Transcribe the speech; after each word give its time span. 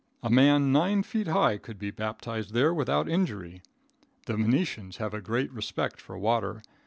A 0.23 0.31
man 0.31 0.71
nine 0.71 1.03
feet 1.03 1.27
high 1.27 1.59
could 1.59 1.77
be 1.77 1.91
baptized 1.91 2.55
there 2.55 2.73
without 2.73 3.07
injury. 3.07 3.61
The 4.25 4.35
Venetians 4.35 4.97
have 4.97 5.13
a 5.13 5.21
great 5.21 5.51
respect 5.53 6.01
for 6.01 6.17
water. 6.17 6.63